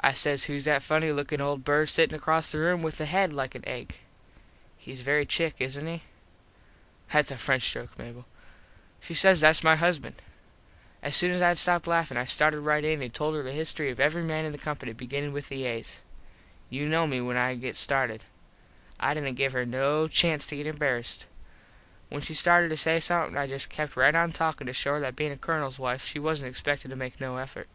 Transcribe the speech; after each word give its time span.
I 0.00 0.12
says 0.12 0.44
whose 0.44 0.64
that 0.64 0.82
funny 0.82 1.10
lookin 1.10 1.40
old 1.40 1.64
bird 1.64 1.88
sittin 1.88 2.14
across 2.14 2.52
the 2.52 2.58
room 2.58 2.82
with 2.82 3.00
a 3.00 3.06
head 3.06 3.32
like 3.32 3.54
an 3.54 3.66
egg. 3.66 3.96
Hes 4.78 5.00
very 5.00 5.24
chic 5.26 5.54
isnt 5.58 5.88
he? 5.88 6.02
(Thats 7.14 7.30
a 7.30 7.38
French 7.38 7.72
joke 7.72 7.96
Mable.) 7.98 8.26
She 9.00 9.14
says 9.14 9.40
"Thats 9.40 9.64
my 9.64 9.74
husband." 9.74 10.16
As 11.02 11.16
soon 11.16 11.30
as 11.30 11.40
Id 11.40 11.56
stopped 11.56 11.86
laffin 11.86 12.18
I 12.18 12.26
started 12.26 12.60
right 12.60 12.84
in 12.84 13.00
an 13.00 13.10
told 13.10 13.36
her 13.36 13.42
the 13.42 13.52
history 13.52 13.88
of 13.88 13.98
every 13.98 14.22
man 14.22 14.44
in 14.44 14.52
the 14.52 14.58
company 14.58 14.92
beginnin 14.92 15.32
with 15.32 15.48
the 15.48 15.66
As. 15.66 16.02
You 16.68 16.86
know 16.86 17.06
me 17.06 17.22
when 17.22 17.38
I 17.38 17.54
get 17.54 17.74
started. 17.74 18.24
I 19.00 19.14
didnt 19.14 19.36
give 19.38 19.54
her 19.54 19.64
no 19.64 20.08
chanst 20.08 20.50
to 20.50 20.56
get 20.56 20.66
embarassed. 20.66 21.24
When 22.10 22.20
she 22.20 22.34
started 22.34 22.68
to 22.68 22.76
say 22.76 23.00
somethin 23.00 23.38
I 23.38 23.46
just 23.46 23.70
kept 23.70 23.96
right 23.96 24.14
on 24.14 24.30
talkin 24.30 24.66
just 24.66 24.76
to 24.80 24.82
show 24.82 24.92
her 24.92 25.00
that 25.00 25.16
bein 25.16 25.32
a 25.32 25.38
Colonels 25.38 25.78
wife 25.78 26.04
she 26.04 26.18
wasnt 26.18 26.50
expected 26.50 26.88
to 26.90 26.96
make 26.96 27.18
no 27.18 27.38
effort. 27.38 27.68